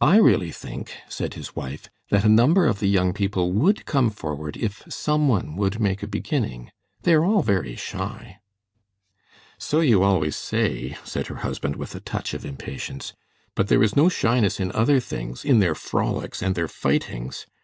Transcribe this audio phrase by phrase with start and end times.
[0.00, 4.10] "I really think," said his wife, "that a number of the young people would 'come
[4.10, 6.72] forward' if some one would make a beginning.
[7.02, 8.40] They are all very shy."
[9.58, 13.12] "So you always say," said her husband, with a touch of impatience;
[13.54, 17.46] "but there is no shyness in other things, in their frolics and their fightings.